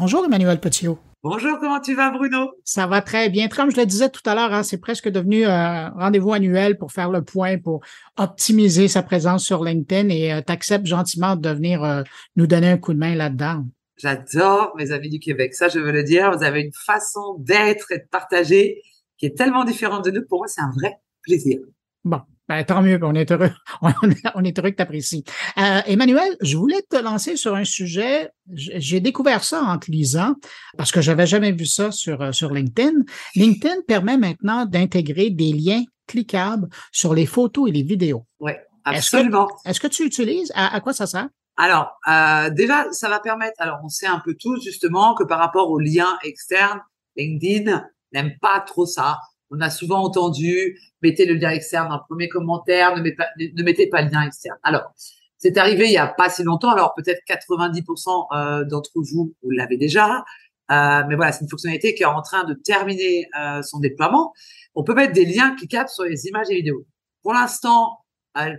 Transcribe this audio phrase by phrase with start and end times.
[0.00, 0.96] Bonjour Emmanuel Petiot.
[1.24, 2.52] Bonjour, comment tu vas Bruno?
[2.62, 3.48] Ça va très bien.
[3.48, 6.92] Comme je le disais tout à l'heure, hein, c'est presque devenu un rendez-vous annuel pour
[6.92, 7.80] faire le point, pour
[8.16, 12.04] optimiser sa présence sur LinkedIn et euh, t'acceptes gentiment de venir euh,
[12.36, 13.64] nous donner un coup de main là-dedans.
[13.96, 15.52] J'adore mes amis du Québec.
[15.52, 16.30] Ça, je veux le dire.
[16.30, 18.80] Vous avez une façon d'être et de partager
[19.16, 20.24] qui est tellement différente de nous.
[20.28, 21.58] Pour moi, c'est un vrai plaisir.
[22.04, 23.52] Bon, ben, tant mieux, on est heureux.
[23.82, 25.24] On est heureux que tu apprécies.
[25.58, 28.30] Euh, Emmanuel, je voulais te lancer sur un sujet.
[28.54, 30.34] J'ai découvert ça en te lisant
[30.76, 33.02] parce que j'avais jamais vu ça sur, euh, sur LinkedIn.
[33.34, 38.24] LinkedIn permet maintenant d'intégrer des liens cliquables sur les photos et les vidéos.
[38.40, 38.52] Oui,
[38.84, 39.48] absolument.
[39.66, 40.50] Est-ce que, tu utilises?
[40.54, 41.28] À, quoi ça sert?
[41.56, 45.38] Alors, euh, déjà, ça va permettre, alors on sait un peu tous justement que par
[45.38, 46.80] rapport aux liens externes,
[47.16, 49.18] LinkedIn n'aime pas trop ça.
[49.50, 53.62] On a souvent entendu, mettez le lien externe en premier commentaire, ne mettez pas, ne
[53.62, 54.58] mettez pas le lien externe.
[54.62, 54.92] Alors,
[55.38, 59.50] c'est arrivé il y a pas si longtemps, alors peut-être 90% euh, d'entre vous, vous
[59.50, 60.24] l'avez déjà,
[60.70, 64.32] euh, mais voilà, c'est une fonctionnalité qui est en train de terminer euh, son déploiement.
[64.74, 66.86] On peut mettre des liens cliquables sur les images et vidéos.
[67.22, 67.98] Pour l'instant,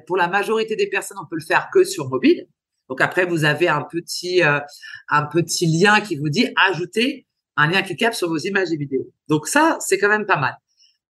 [0.08, 2.48] pour la majorité des personnes, on peut le faire que sur mobile.
[2.90, 7.82] Donc après, vous avez un petit, un petit lien qui vous dit ajouter un lien
[7.82, 9.10] cliquable sur vos images et vidéos.
[9.30, 10.58] Donc ça, c'est quand même pas mal.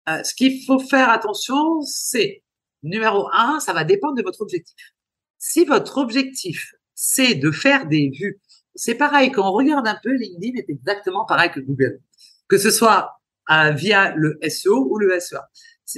[0.09, 2.43] Euh, ce qu'il faut faire attention, c'est
[2.83, 4.93] numéro un, ça va dépendre de votre objectif.
[5.37, 8.39] Si votre objectif, c'est de faire des vues,
[8.75, 11.99] c'est pareil, quand on regarde un peu, LinkedIn est exactement pareil que Google.
[12.47, 13.19] Que ce soit
[13.51, 15.39] euh, via le SEO ou le SEA.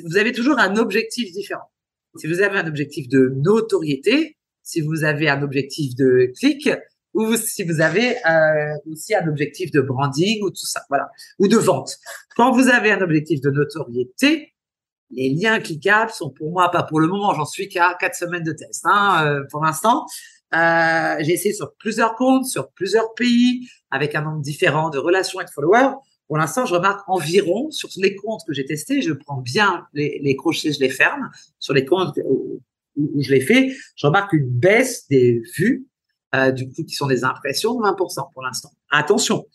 [0.05, 1.69] Vous avez toujours un objectif différent.
[2.15, 6.69] Si vous avez un objectif de notoriété, si vous avez un objectif de clic,
[7.13, 11.47] ou si vous avez euh, aussi un objectif de branding ou tout ça, voilà, ou
[11.47, 11.97] de vente.
[12.35, 14.53] Quand vous avez un objectif de notoriété,
[15.11, 18.43] les liens cliquables sont pour moi pas pour le moment, j'en suis qu'à quatre semaines
[18.43, 20.05] de test hein, euh, pour l'instant.
[20.55, 25.41] Euh, j'ai essayé sur plusieurs comptes, sur plusieurs pays, avec un nombre différent de relations
[25.41, 25.93] et de followers.
[26.27, 30.19] Pour l'instant, je remarque environ sur les comptes que j'ai testés, je prends bien les,
[30.23, 31.29] les crochets, je les ferme.
[31.57, 32.61] Sur les comptes où,
[32.95, 35.88] où je les fais, je remarque une baisse des vues
[36.35, 38.71] euh, du coup, qui sont des impressions de 20% pour l'instant.
[38.91, 39.45] Attention,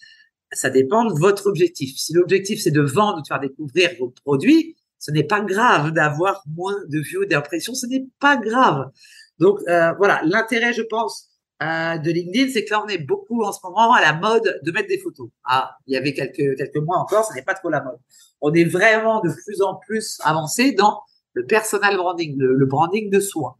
[0.52, 1.96] ça dépend de votre objectif.
[1.96, 5.92] Si l'objectif, c'est de vendre ou de faire découvrir vos produits, ce n'est pas grave
[5.92, 8.90] d'avoir moins de vues ou d'impressions, ce n'est pas grave.
[9.38, 11.28] Donc, euh, voilà, l'intérêt, je pense,
[11.62, 14.60] euh, de LinkedIn, c'est que là, on est beaucoup en ce moment à la mode
[14.62, 15.28] de mettre des photos.
[15.44, 17.98] Ah, il y avait quelques, quelques mois encore, ce n'est pas trop la mode.
[18.40, 21.00] On est vraiment de plus en plus avancé dans
[21.34, 23.58] le personal branding, le branding de soi.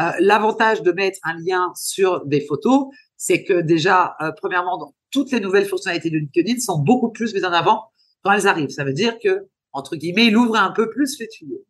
[0.00, 5.30] Euh, l'avantage de mettre un lien sur des photos, c'est que déjà, euh, premièrement, toutes
[5.30, 7.90] les nouvelles fonctionnalités de LinkedIn sont beaucoup plus mises en avant
[8.22, 8.70] quand elles arrivent.
[8.70, 11.64] Ça veut dire que, entre guillemets, il ouvre un peu plus les tuyaux.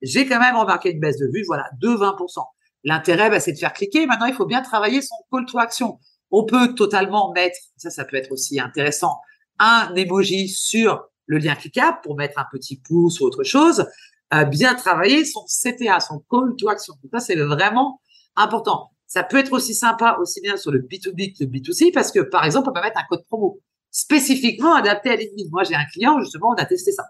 [0.00, 2.44] J'ai quand même remarqué une baisse de vue, voilà, de 20%.
[2.84, 4.06] L'intérêt, bah, c'est de faire cliquer.
[4.06, 5.98] Maintenant, il faut bien travailler son call to action.
[6.30, 9.18] On peut totalement mettre, ça, ça peut être aussi intéressant,
[9.58, 13.86] un emoji sur le lien cliquable pour mettre un petit pouce ou autre chose
[14.50, 16.94] bien travailler son CTA, son call to action.
[17.12, 18.00] ça, c'est vraiment
[18.36, 18.90] important.
[19.06, 22.20] Ça peut être aussi sympa, aussi bien sur le B2B que le B2C, parce que,
[22.20, 25.48] par exemple, on peut mettre un code promo spécifiquement adapté à LinkedIn.
[25.52, 27.04] Moi, j'ai un client, justement, on a testé ça.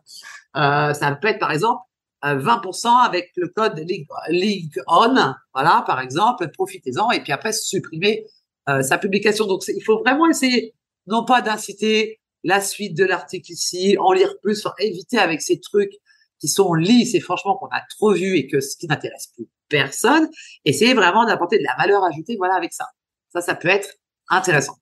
[0.56, 1.80] Euh, ça peut être, par exemple,
[2.22, 5.14] 20% euh, avec le code link, on,
[5.54, 8.26] voilà, par exemple, profitez-en, et puis après, supprimer
[8.68, 9.46] euh, sa publication.
[9.46, 10.74] Donc, il faut vraiment essayer,
[11.06, 15.94] non pas d'inciter la suite de l'article ici, en lire plus, éviter avec ces trucs
[16.44, 19.48] qui sont lisses et franchement qu'on a trop vu et que ce qui n'intéresse plus
[19.70, 20.28] personne,
[20.66, 22.84] essayez vraiment d'apporter de la valeur ajoutée, voilà, avec ça.
[23.32, 23.88] Ça, ça peut être
[24.28, 24.76] intéressant.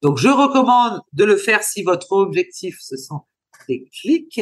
[0.00, 3.20] Donc, je recommande de le faire si votre objectif, ce sont
[3.68, 4.40] des clics,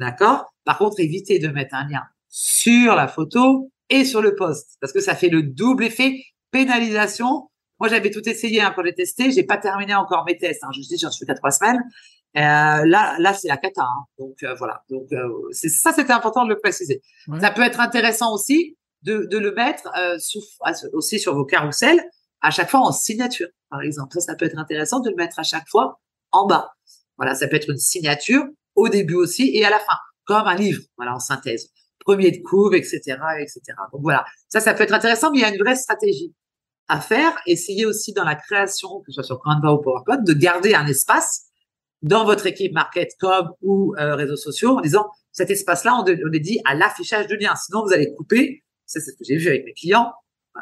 [0.00, 0.52] d'accord?
[0.64, 4.92] Par contre, évitez de mettre un lien sur la photo et sur le post, parce
[4.92, 6.20] que ça fait le double effet
[6.50, 7.48] pénalisation.
[7.78, 9.30] Moi, j'avais tout essayé hein, quand j'ai testé.
[9.30, 10.64] J'ai pas terminé encore mes tests.
[10.64, 10.70] Hein.
[10.74, 11.80] Je dis, j'en suis qu'à trois semaines.
[12.36, 12.40] Euh,
[12.86, 13.82] là, là, c'est la cata.
[13.82, 14.04] Hein.
[14.18, 14.84] Donc euh, voilà.
[14.88, 17.02] Donc euh, c'est ça, c'était important de le préciser.
[17.40, 20.40] Ça peut être intéressant aussi de, de le mettre sous,
[20.92, 22.00] aussi sur vos carousels
[22.42, 24.14] à chaque fois en signature, par exemple.
[24.14, 26.70] Ça, ça peut être intéressant de le mettre à chaque fois en bas.
[27.16, 28.44] Voilà, ça peut être une signature
[28.76, 30.82] au début aussi et à la fin, comme un livre.
[30.96, 31.70] Voilà, en synthèse.
[31.98, 33.60] Premier de couve, etc., etc.
[33.92, 36.34] Donc voilà, ça, ça peut être intéressant, mais il y a une vraie stratégie
[36.88, 37.36] à faire.
[37.46, 40.86] Essayez aussi dans la création, que ce soit sur Canva ou PowerPoint, de garder un
[40.86, 41.49] espace
[42.02, 46.40] dans votre équipe market.com ou euh, réseaux sociaux en disant cet espace-là, on, on, est
[46.40, 47.54] dit à l'affichage de lien.
[47.56, 48.64] Sinon, vous allez couper.
[48.86, 50.12] Ça, c'est ce que j'ai vu avec mes clients.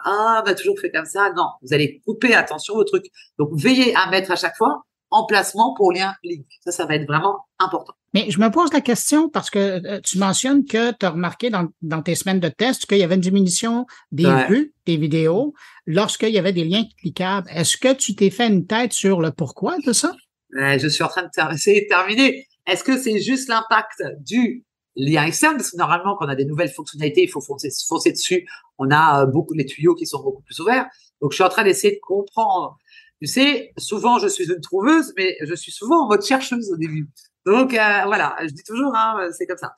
[0.04, 1.32] Ah, on a toujours fait comme ça.
[1.36, 3.06] Non, vous allez couper, attention au truc.
[3.38, 6.46] Donc, veillez à mettre à chaque fois emplacement pour lien link.
[6.60, 7.94] Ça, ça va être vraiment important.
[8.14, 11.50] Mais je me pose la question parce que euh, tu mentionnes que tu as remarqué
[11.50, 15.54] dans, dans, tes semaines de test qu'il y avait une diminution des vues, des vidéos,
[15.86, 17.48] lorsqu'il y avait des liens cliquables.
[17.50, 20.14] Est-ce que tu t'es fait une tête sur le pourquoi de ça?
[20.52, 22.46] Je suis en train de terminer.
[22.66, 24.64] Est-ce que c'est juste l'impact du
[24.98, 28.12] lien externe Parce que normalement, quand on a des nouvelles fonctionnalités, il faut foncer, foncer
[28.12, 28.46] dessus.
[28.78, 30.86] On a euh, beaucoup les tuyaux qui sont beaucoup plus ouverts.
[31.20, 32.76] Donc, je suis en train d'essayer de comprendre.
[33.20, 36.76] Tu sais, souvent, je suis une trouveuse, mais je suis souvent en mode chercheuse au
[36.76, 37.08] début.
[37.46, 39.74] Donc, euh, voilà, je dis toujours, hein, c'est comme ça.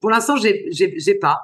[0.00, 1.40] Pour l'instant, j'ai, pas.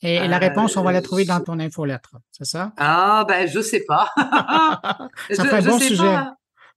[0.00, 2.72] Et, la réponse, on va la trouver dans ton infolettre, c'est ça?
[2.76, 4.08] Ah, ben, je sais pas.
[5.30, 6.14] ça fait un bon sujet.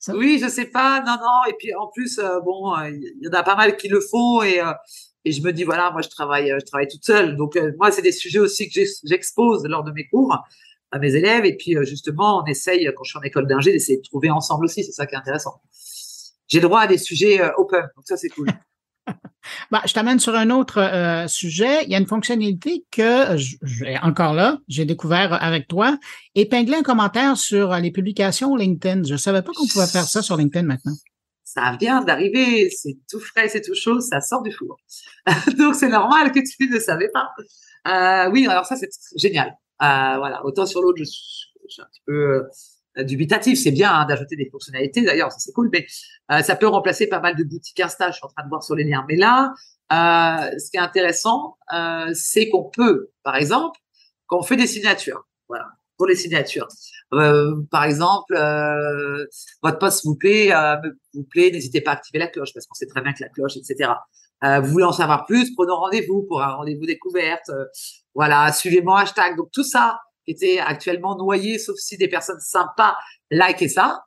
[0.09, 1.01] Oui, je sais pas.
[1.01, 1.49] Non, non.
[1.49, 4.41] Et puis, en plus, euh, bon, il y en a pas mal qui le font
[4.41, 4.61] et,
[5.25, 7.35] et je me dis, voilà, moi, je travaille, je travaille toute seule.
[7.35, 10.37] Donc, moi, c'est des sujets aussi que j'expose lors de mes cours
[10.91, 11.45] à mes élèves.
[11.45, 14.29] Et puis, euh, justement, on essaye, quand je suis en école d'ingé, d'essayer de trouver
[14.29, 14.83] ensemble aussi.
[14.83, 15.61] C'est ça qui est intéressant.
[16.47, 17.81] J'ai droit à des sujets euh, open.
[17.95, 18.47] Donc, ça, c'est cool.
[19.71, 21.83] Bah, je t'amène sur un autre euh, sujet.
[21.83, 25.97] Il y a une fonctionnalité que, j'ai encore là, j'ai découvert avec toi,
[26.35, 29.03] épingler un commentaire sur les publications LinkedIn.
[29.03, 30.93] Je savais pas qu'on pouvait faire ça sur LinkedIn maintenant.
[31.43, 34.77] Ça vient d'arriver, c'est tout frais, c'est tout chaud, ça sort du four.
[35.57, 37.29] Donc c'est normal que tu ne savais pas.
[37.87, 39.49] Euh, oui, alors ça c'est génial.
[39.81, 42.43] Euh, voilà, autant sur l'autre, je, suis un petit peu
[42.97, 43.59] dubitatif.
[43.59, 45.85] C'est bien hein, d'ajouter des fonctionnalités, d'ailleurs, ça c'est cool, mais
[46.31, 48.11] euh, ça peut remplacer pas mal de boutiques Insta.
[48.11, 49.05] Je suis en train de voir sur les liens.
[49.07, 49.53] Mais là,
[49.89, 51.57] ce qui est intéressant,
[52.13, 53.79] c'est qu'on peut, par exemple,
[54.27, 55.67] quand on fait des signatures, voilà,
[55.97, 56.67] pour les signatures.
[57.09, 58.33] par exemple,
[59.61, 60.51] votre poste vous plaît,
[61.13, 63.29] vous plaît, n'hésitez pas à activer la cloche parce qu'on sait très bien que la
[63.29, 63.91] cloche, etc.
[64.41, 67.51] vous voulez en savoir plus, prenons rendez-vous pour un rendez-vous découverte.
[68.15, 69.35] Voilà, suivez mon hashtag.
[69.35, 72.95] Donc tout ça était actuellement noyé, sauf si des personnes sympas
[73.29, 74.03] likent ça.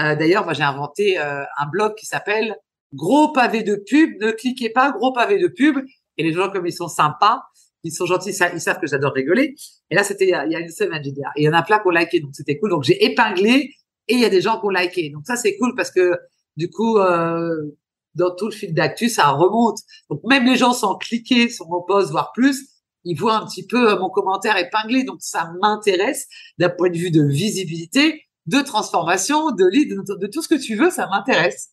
[0.00, 2.56] Euh, D'ailleurs, moi j'ai inventé euh, un blog qui s'appelle
[2.94, 4.20] Gros pavé de pub.
[4.20, 5.78] Ne cliquez pas, gros pavé de pub.
[6.16, 7.42] Et les gens comme ils sont sympas,
[7.84, 9.54] ils sont gentils, ils savent que j'adore rigoler.
[9.90, 11.20] Et là, c'était il y a une semaine, j'ai dit.
[11.36, 12.70] Et il y en a plein qui ont liké, donc c'était cool.
[12.70, 13.74] Donc j'ai épinglé
[14.08, 15.10] et il y a des gens qui ont liké.
[15.10, 16.18] Donc ça, c'est cool parce que
[16.56, 17.76] du coup, euh,
[18.14, 19.78] dans tout le fil d'actu, ça remonte.
[20.10, 22.69] Donc même les gens sans cliquer sur mon post, voire plus,
[23.04, 26.26] il voit un petit peu euh, mon commentaire épinglé, donc ça m'intéresse
[26.58, 30.76] d'un point de vue de visibilité, de transformation, de lead, de, tout ce que tu
[30.76, 31.70] veux, ça m'intéresse.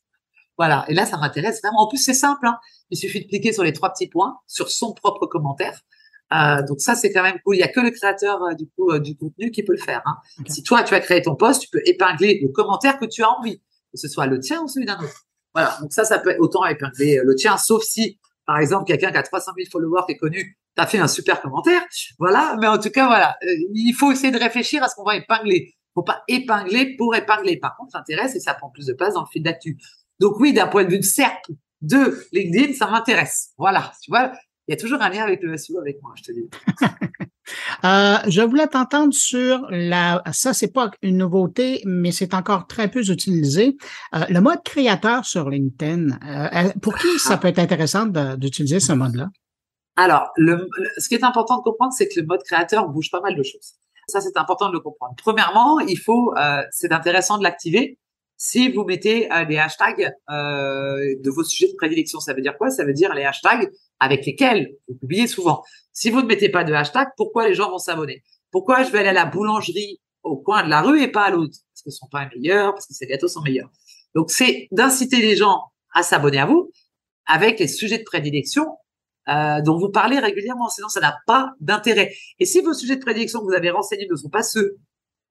[0.57, 0.85] Voilà.
[0.88, 1.81] Et là, ça m'intéresse vraiment.
[1.81, 2.47] En plus, c'est simple.
[2.47, 2.57] Hein.
[2.89, 5.81] Il suffit de cliquer sur les trois petits points sur son propre commentaire.
[6.33, 7.56] Euh, donc ça, c'est quand même cool.
[7.56, 10.01] Il y a que le créateur euh, du coup du contenu qui peut le faire.
[10.06, 10.18] Hein.
[10.47, 13.30] Si toi, tu as créé ton post, tu peux épingler le commentaire que tu as
[13.30, 15.25] envie, que ce soit le tien ou celui d'un autre.
[15.53, 15.77] Voilà.
[15.80, 19.18] Donc ça, ça peut être autant épingler le tien, sauf si, par exemple, quelqu'un qui
[19.18, 21.81] a 300 000 followers qui est connu tu as fait un super commentaire.
[22.19, 25.03] Voilà, mais en tout cas, voilà, euh, il faut essayer de réfléchir à ce qu'on
[25.03, 25.74] va épingler.
[25.94, 27.57] faut pas épingler pour épingler.
[27.57, 29.77] Par contre, ça intéresse et ça prend plus de place dans le fil d'actu.
[30.19, 33.51] Donc oui, d'un point de vue de cercle de LinkedIn, ça m'intéresse.
[33.57, 34.31] Voilà, tu vois,
[34.68, 36.50] il y a toujours un lien avec le SEO avec moi, je te dis.
[37.85, 42.89] euh, je voulais t'entendre sur la, ça c'est pas une nouveauté, mais c'est encore très
[42.89, 43.77] peu utilisé.
[44.15, 46.19] Euh, le mode créateur sur LinkedIn.
[46.23, 48.07] Euh, pour qui ça peut être intéressant
[48.38, 49.27] d'utiliser ce mode-là?
[49.97, 53.19] Alors, le, ce qui est important de comprendre, c'est que le mode créateur bouge pas
[53.19, 53.73] mal de choses.
[54.07, 55.15] Ça, c'est important de le comprendre.
[55.17, 57.97] Premièrement, il faut, euh, c'est intéressant de l'activer
[58.38, 62.19] si vous mettez euh, des hashtags euh, de vos sujets de prédilection.
[62.19, 62.69] Ça veut dire quoi?
[62.69, 65.63] Ça veut dire les hashtags avec lesquels vous publiez souvent.
[65.91, 68.23] Si vous ne mettez pas de hashtag, pourquoi les gens vont s'abonner?
[68.51, 71.31] Pourquoi je vais aller à la boulangerie au coin de la rue et pas à
[71.31, 71.57] l'autre?
[71.73, 73.71] Parce que ce sont pas meilleurs, parce que ces gâteaux sont meilleurs.
[74.13, 75.63] Donc, c'est d'inciter les gens
[75.94, 76.71] à s'abonner à vous
[77.25, 78.68] avec les sujets de prédilection
[79.30, 80.69] euh, dont vous parlez régulièrement.
[80.69, 82.14] Sinon, ça n'a pas d'intérêt.
[82.40, 84.78] Et si vos sujets de prédilection que vous avez renseignés ne sont pas ceux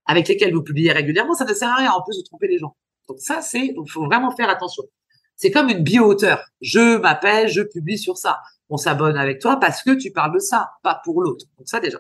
[0.07, 1.93] avec lesquels vous publiez régulièrement, ça ne sert à rien.
[1.93, 2.77] En plus, de tromper les gens.
[3.09, 4.85] Donc ça, c'est, il faut vraiment faire attention.
[5.37, 6.43] C'est comme une bio-auteur.
[6.61, 8.39] Je m'appelle, je publie sur ça.
[8.69, 11.45] On s'abonne avec toi parce que tu parles de ça, pas pour l'autre.
[11.59, 11.99] Donc ça déjà,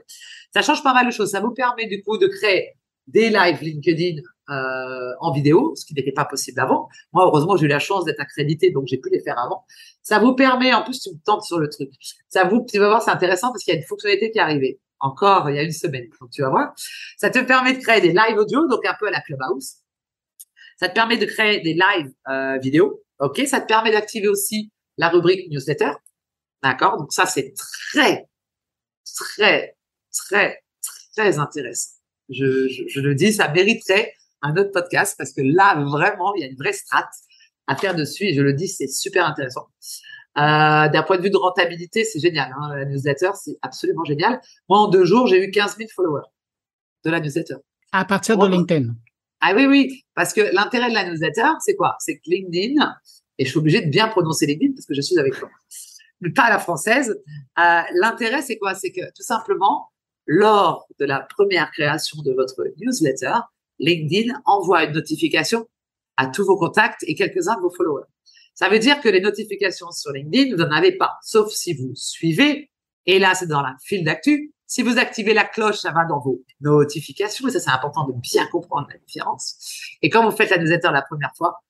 [0.52, 1.30] ça change pas mal de choses.
[1.30, 2.72] Ça vous permet du coup de créer
[3.06, 6.88] des lives LinkedIn euh, en vidéo, ce qui n'était pas possible avant.
[7.12, 9.64] Moi, heureusement, j'ai eu la chance d'être accrédité, donc j'ai pu les faire avant.
[10.02, 11.90] Ça vous permet, en plus, tu me tentes sur le truc.
[12.28, 14.42] Ça vous, tu vas voir, c'est intéressant parce qu'il y a une fonctionnalité qui est
[14.42, 16.08] arrivée encore il y a une semaine.
[16.20, 16.74] Donc tu vas voir.
[17.16, 19.76] Ça te permet de créer des live audio, donc un peu à la Clubhouse.
[20.78, 23.02] Ça te permet de créer des live euh, vidéo.
[23.18, 23.42] Ok?
[23.46, 25.92] Ça te permet d'activer aussi la rubrique newsletter.
[26.62, 26.98] D'accord?
[26.98, 27.54] Donc ça, c'est
[27.92, 28.28] très,
[29.04, 29.76] très,
[30.12, 30.62] très,
[31.14, 31.92] très intéressant.
[32.28, 34.12] Je, je, je le dis, ça mériterait
[34.42, 37.12] un autre podcast parce que là, vraiment, il y a une vraie strate
[37.66, 39.66] à faire dessus et je le dis, c'est super intéressant.
[40.38, 42.54] Euh, D'un point de vue de rentabilité, c'est génial.
[42.58, 44.40] Hein, la newsletter, c'est absolument génial.
[44.68, 46.26] Moi, en deux jours, j'ai eu 15 000 followers
[47.04, 47.56] de la newsletter.
[47.92, 48.94] À partir de LinkedIn.
[49.40, 51.96] Ah oui, oui, parce que l'intérêt de la newsletter, c'est quoi?
[52.00, 52.94] C'est que LinkedIn
[53.38, 55.48] et je suis obligée de bien prononcer LinkedIn parce que je suis avec toi.
[56.20, 57.22] Mais pas à la française.
[57.58, 58.74] Euh, L'intérêt, c'est quoi?
[58.74, 59.90] C'est que tout simplement,
[60.26, 63.34] lors de la première création de votre newsletter,
[63.78, 65.66] LinkedIn envoie une notification
[66.16, 68.06] à tous vos contacts et quelques-uns de vos followers.
[68.54, 71.92] Ça veut dire que les notifications sur LinkedIn, vous n'en avez pas, sauf si vous
[71.94, 72.70] suivez.
[73.04, 74.54] Et là, c'est dans la file d'actu.
[74.66, 77.46] Si vous activez la cloche, ça va dans vos notifications.
[77.48, 79.56] Et ça, c'est important de bien comprendre la différence.
[80.02, 81.62] Et quand vous faites la newsletter la première fois,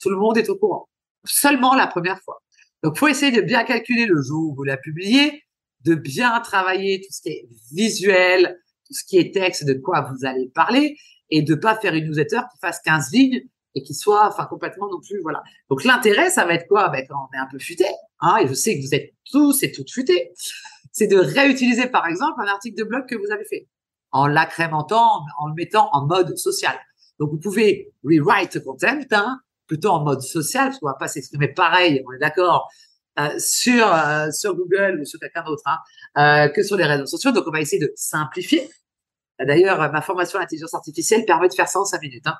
[0.00, 0.88] tout le monde est au courant.
[1.24, 2.42] Seulement la première fois.
[2.82, 5.44] Donc, faut essayer de bien calculer le jour où vous la publiez,
[5.84, 10.02] de bien travailler tout ce qui est visuel, tout ce qui est texte, de quoi
[10.10, 10.96] vous allez parler,
[11.32, 13.40] et de pas faire une newsletter qui fasse 15 lignes
[13.74, 15.42] et qui soit, enfin, complètement non plus, voilà.
[15.70, 16.90] Donc, l'intérêt, ça va être quoi?
[16.90, 17.86] Ben, quand on est un peu futé,
[18.20, 20.32] hein, et je sais que vous êtes tous et toutes futés,
[20.92, 23.66] c'est de réutiliser, par exemple, un article de blog que vous avez fait
[24.10, 26.74] en l'accrémentant, en le mettant en mode social.
[27.18, 31.48] Donc, vous pouvez rewrite content, hein, plutôt en mode social, parce qu'on va pas s'exprimer
[31.48, 32.68] pareil, on est d'accord,
[33.18, 35.78] euh, sur euh, sur Google ou sur quelqu'un d'autre hein,
[36.16, 37.32] euh, que sur les réseaux sociaux.
[37.32, 38.68] Donc, on va essayer de simplifier.
[39.46, 42.26] D'ailleurs, ma formation en intelligence artificielle permet de faire ça en 5 minutes.
[42.26, 42.36] Hein.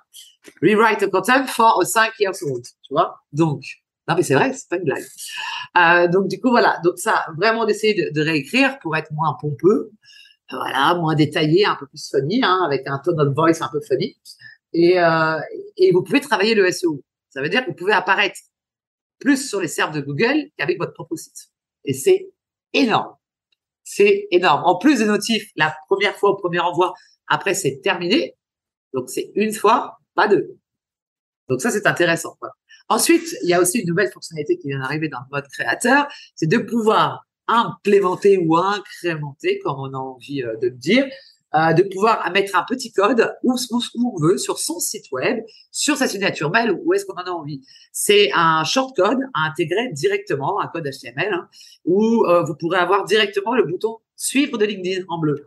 [0.63, 3.17] Rewrite a content for a 5 years old, tu vois.
[3.33, 3.63] Donc,
[4.09, 5.05] non mais c'est vrai, c'est pas une blague.
[5.77, 9.37] Euh, donc du coup voilà, donc ça vraiment d'essayer de, de, réécrire pour être moins
[9.41, 9.93] pompeux,
[10.51, 13.81] voilà, moins détaillé, un peu plus funny, hein, avec un tone of voice un peu
[13.81, 14.17] funny.
[14.73, 15.39] Et, euh,
[15.77, 17.03] et vous pouvez travailler le SEO.
[17.31, 18.39] Ça veut dire que vous pouvez apparaître
[19.19, 21.51] plus sur les serveurs de Google qu'avec votre propre site.
[21.85, 22.31] Et c'est
[22.73, 23.15] énorme.
[23.85, 24.63] C'est énorme.
[24.65, 26.95] En plus des notifs, la première fois au premier envoi,
[27.27, 28.37] après c'est terminé.
[28.93, 30.57] Donc c'est une fois, pas deux.
[31.49, 32.37] Donc ça c'est intéressant.
[32.89, 36.07] Ensuite, il y a aussi une nouvelle fonctionnalité qui vient d'arriver dans le mode créateur,
[36.35, 41.07] c'est de pouvoir implémenter ou incrémenter, comme on a envie euh, de le dire,
[41.55, 45.39] euh, de pouvoir mettre un petit code où, où, on veut sur son site web,
[45.71, 47.61] sur sa signature mail, où est-ce qu'on en a envie.
[47.93, 51.49] C'est un shortcode à intégrer directement, un code HTML, hein,
[51.85, 55.45] où euh, vous pourrez avoir directement le bouton suivre de LinkedIn en bleu.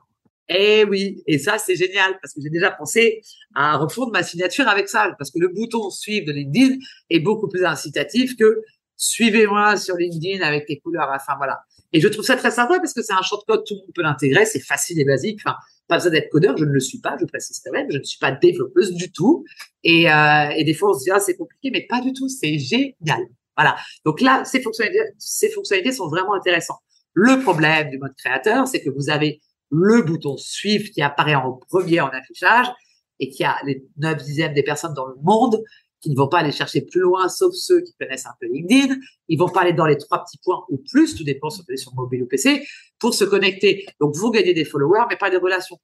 [0.47, 3.21] Eh oui, et ça c'est génial parce que j'ai déjà pensé
[3.55, 6.75] à refondre ma signature avec ça parce que le bouton suivre de LinkedIn
[7.09, 8.61] est beaucoup plus incitatif que
[8.95, 11.09] suivez-moi sur LinkedIn avec les couleurs.
[11.11, 11.61] Enfin voilà.
[11.93, 14.03] Et je trouve ça très sympa parce que c'est un shortcode, tout le monde peut
[14.03, 15.41] l'intégrer, c'est facile et basique.
[15.87, 18.03] Pas besoin d'être codeur, je ne le suis pas, je précise quand même, je ne
[18.03, 19.45] suis pas développeuse du tout.
[19.83, 22.27] Et, euh, et des fois on se dit ah c'est compliqué, mais pas du tout,
[22.27, 23.21] c'est génial.
[23.55, 23.75] Voilà.
[24.03, 26.79] Donc là, ces fonctionnalités, ces fonctionnalités sont vraiment intéressantes.
[27.13, 29.39] Le problème du mode créateur, c'est que vous avez
[29.71, 32.67] le bouton suivre qui apparaît en premier en affichage
[33.19, 35.63] et qui a les 9 dixièmes des personnes dans le monde
[36.01, 38.95] qui ne vont pas aller chercher plus loin, sauf ceux qui connaissent un peu LinkedIn.
[39.27, 41.77] Ils vont pas aller dans les trois petits points ou plus, tout dépend si vous
[41.77, 42.65] sur mobile ou PC,
[42.99, 43.85] pour se connecter.
[43.99, 45.77] Donc, vous gagnez des followers, mais pas des relations.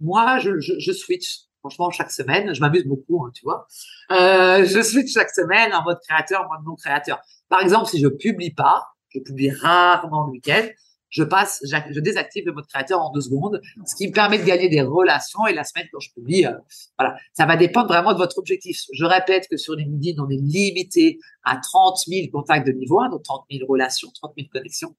[0.00, 1.40] Moi, je, je, je switch.
[1.60, 3.66] Franchement, chaque semaine, je m'amuse beaucoup, hein, tu vois.
[4.10, 7.20] Euh, je switch chaque semaine en mode créateur, en mode non créateur.
[7.48, 10.66] Par exemple, si je publie pas, je publie rarement le week-end,
[11.14, 14.44] je passe, je désactive le mode créateur en deux secondes, ce qui me permet de
[14.44, 15.46] gagner des relations.
[15.46, 16.52] Et la semaine quand je publie, euh,
[16.98, 18.80] voilà, ça va dépendre vraiment de votre objectif.
[18.92, 23.10] Je répète que sur LinkedIn, on est limité à 30 000 contacts de niveau 1,
[23.10, 24.96] donc 30 000 relations, 30 000 connexions.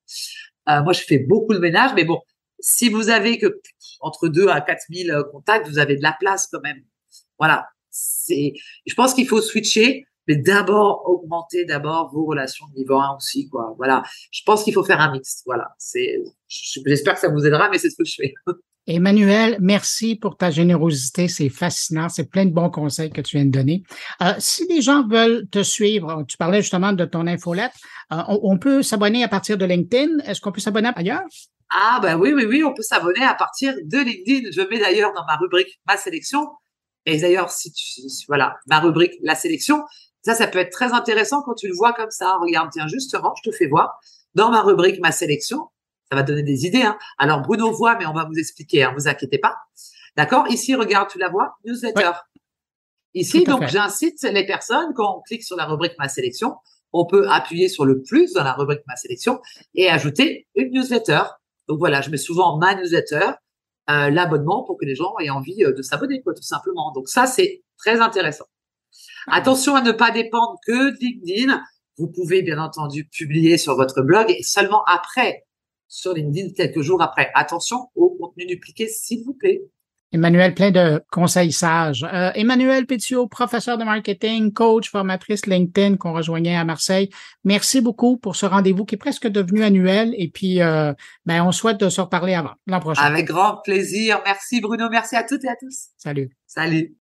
[0.69, 2.21] Euh, moi, je fais beaucoup de ménage, mais bon,
[2.61, 3.59] si vous avez que
[3.99, 6.81] entre 2 à 4 000 contacts, vous avez de la place quand même.
[7.37, 7.67] Voilà.
[7.89, 8.53] C'est,
[8.85, 13.49] je pense qu'il faut switcher mais d'abord augmenter d'abord vos relations de niveau 1 aussi
[13.49, 17.45] quoi voilà je pense qu'il faut faire un mix voilà c'est j'espère que ça vous
[17.45, 18.33] aidera mais c'est ce que je fais
[18.87, 23.45] Emmanuel, merci pour ta générosité, c'est fascinant, c'est plein de bons conseils que tu viens
[23.47, 23.81] de donner.
[24.21, 27.71] Euh, si les gens veulent te suivre, tu parlais justement de ton infolette,
[28.13, 30.19] euh, on, on, peut s'abonner à partir de LinkedIn.
[30.25, 31.23] Est-ce qu'on peut s'abonner ailleurs?
[31.71, 34.51] Ah ben oui, oui, oui, on peut s'abonner à partir de LinkedIn.
[34.51, 36.45] Je mets d'ailleurs dans ma rubrique ma sélection.
[37.07, 39.83] Et d'ailleurs, si tu, voilà, ma rubrique la sélection,
[40.25, 42.37] ça, ça peut être très intéressant quand tu le vois comme ça.
[42.41, 43.99] Regarde, tiens, justement, je te fais voir
[44.33, 45.69] dans ma rubrique ma sélection.
[46.09, 46.81] Ça va donner des idées.
[46.81, 46.97] Hein.
[47.19, 48.83] Alors Bruno voit, mais on va vous expliquer.
[48.83, 49.55] Hein, vous inquiétez pas.
[50.17, 50.47] D'accord?
[50.47, 52.11] Ici, regarde, tu la vois, newsletter.
[53.13, 56.55] Ici, donc, j'incite les personnes quand on clique sur la rubrique ma sélection,
[56.91, 59.39] on peut appuyer sur le plus dans la rubrique ma sélection
[59.75, 61.21] et ajouter une newsletter.
[61.67, 63.31] Donc voilà, je mets souvent ma newsletter,
[63.91, 66.91] euh, l'abonnement pour que les gens aient envie euh, de s'abonner, quoi, tout simplement.
[66.93, 68.45] Donc ça, c'est très intéressant.
[69.27, 71.61] Attention à ne pas dépendre que de LinkedIn.
[71.97, 75.45] Vous pouvez bien entendu publier sur votre blog et seulement après
[75.87, 77.31] sur LinkedIn, quelques jours après.
[77.35, 79.61] Attention au contenu dupliqué, s'il vous plaît.
[80.11, 82.03] Emmanuel, plein de conseils sages.
[82.03, 87.09] Euh, Emmanuel Pétiot, professeur de marketing, coach, formatrice LinkedIn qu'on rejoignait à Marseille.
[87.43, 90.13] Merci beaucoup pour ce rendez-vous qui est presque devenu annuel.
[90.17, 90.93] Et puis, euh,
[91.25, 93.01] ben, on souhaite de se reparler avant l'an prochain.
[93.01, 94.21] Avec grand plaisir.
[94.25, 94.87] Merci Bruno.
[94.89, 95.87] Merci à toutes et à tous.
[95.97, 96.29] Salut.
[96.47, 96.93] Salut.